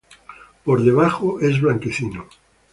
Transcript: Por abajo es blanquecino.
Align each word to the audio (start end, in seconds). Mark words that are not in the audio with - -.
Por 0.63 0.81
abajo 0.89 1.39
es 1.41 1.61
blanquecino. 1.61 2.25